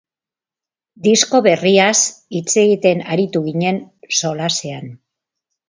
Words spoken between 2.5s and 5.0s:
egiten aritu ginen solasean.